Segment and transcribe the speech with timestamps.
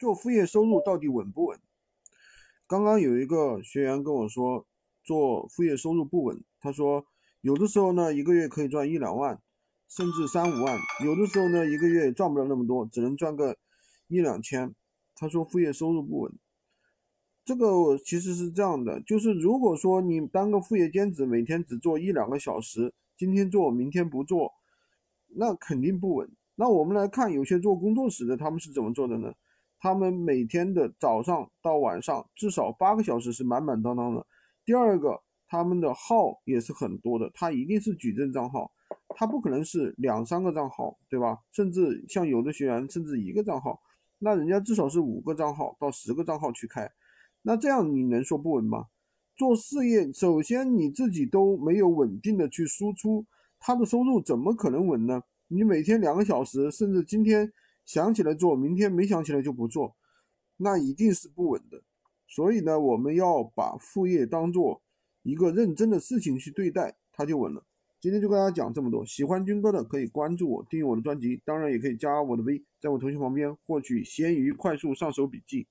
[0.00, 1.60] 做副业收入到底稳不稳？
[2.66, 4.66] 刚刚有一个学员跟我说，
[5.04, 6.42] 做副业收入不稳。
[6.58, 7.04] 他说，
[7.42, 9.38] 有的时候呢，一个月可以赚一两万，
[9.88, 13.58] 甚至三五万；有的时候呢，一个月赚不了那么多，只能赚个
[14.08, 14.74] 一两千。
[15.14, 16.32] 他说副业收入不稳。
[17.44, 24.54] 这个其实是这样的，就是如果说你当个副业兼职，每天只做一两个小时，今天做，明天不做，
[25.26, 26.30] 那肯定不稳。
[26.54, 29.34] 那我们来看，有些做工作室的，他们是怎么做的呢？
[29.82, 34.24] 他们每天的早上到晚上至少八个小时是满满当当的。
[34.62, 38.70] 第二个，他们的号也是很多的，他一定是矩阵账号，
[39.16, 41.38] 他不可能是两三个账号，对吧？
[41.50, 43.80] 甚至像有的学员，甚至一个账号，
[44.18, 46.86] 那人家至少是五个账号到十个账号去开，
[47.40, 48.84] 那这样你能说不稳吗？
[49.34, 53.24] 做事业，首先你自己都没有稳定的去输出，
[53.58, 55.22] 他的收入怎么可能稳呢？
[55.48, 57.50] 你每天两个小时，甚至今天。
[57.84, 59.96] 想起来做，明天没想起来就不做，
[60.56, 61.82] 那一定是不稳的。
[62.26, 64.82] 所以呢，我们要把副业当做
[65.22, 67.64] 一个认真的事情去对待，它就稳了。
[68.00, 75.66] 今天就跟大家讲这么多，喜欢军哥的可以关注我，订阅我的专辑，当然也可以加我的 V，，在我头像旁边获取闲鱼快速上手笔记。